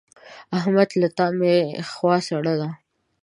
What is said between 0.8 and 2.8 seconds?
له تا مې خوا سړه ده.